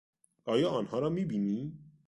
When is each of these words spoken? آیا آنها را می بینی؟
آیا 0.45 0.69
آنها 0.69 0.99
را 0.99 1.09
می 1.09 1.25
بینی؟ 1.25 1.73